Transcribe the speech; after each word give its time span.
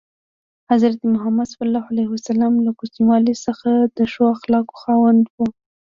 حضرت 0.71 0.99
محمد 1.13 1.47
ﷺ 1.51 2.65
له 2.65 2.71
کوچنیوالي 2.79 3.35
څخه 3.45 3.71
د 3.97 3.99
ښو 4.11 4.23
اخلاقو 4.35 4.79
خاوند 4.81 5.23
و. 5.35 5.37